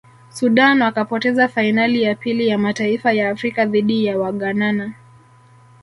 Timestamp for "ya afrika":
3.13-3.65